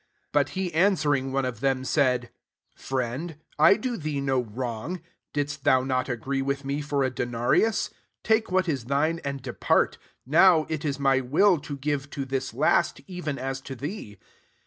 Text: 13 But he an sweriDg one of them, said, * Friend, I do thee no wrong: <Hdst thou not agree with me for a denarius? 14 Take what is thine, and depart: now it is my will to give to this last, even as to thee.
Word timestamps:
13 0.33 0.33
But 0.33 0.49
he 0.57 0.73
an 0.73 0.93
sweriDg 0.93 1.29
one 1.31 1.45
of 1.45 1.59
them, 1.59 1.85
said, 1.85 2.31
* 2.55 2.75
Friend, 2.89 3.37
I 3.59 3.75
do 3.75 3.97
thee 3.97 4.19
no 4.19 4.41
wrong: 4.41 4.99
<Hdst 5.35 5.61
thou 5.61 5.83
not 5.83 6.09
agree 6.09 6.41
with 6.41 6.65
me 6.65 6.81
for 6.81 7.03
a 7.03 7.11
denarius? 7.11 7.85
14 7.89 7.99
Take 8.23 8.51
what 8.51 8.67
is 8.67 8.85
thine, 8.85 9.19
and 9.23 9.43
depart: 9.43 9.99
now 10.25 10.65
it 10.69 10.83
is 10.83 10.97
my 10.97 11.19
will 11.19 11.59
to 11.59 11.77
give 11.77 12.09
to 12.17 12.25
this 12.25 12.51
last, 12.51 13.01
even 13.05 13.37
as 13.37 13.61
to 13.61 13.75
thee. 13.75 14.17